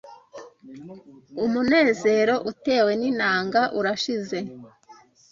umunezero 1.45 2.35
utewe 2.51 2.91
n’inanga 3.01 3.61
urashize 3.79 4.37